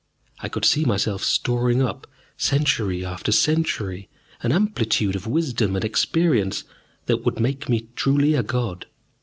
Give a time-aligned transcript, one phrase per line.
[0.39, 4.09] I could see myself storing up, century after century,
[4.41, 6.63] an amplitude of wisdom and experience
[7.05, 8.87] that would make me truly a god.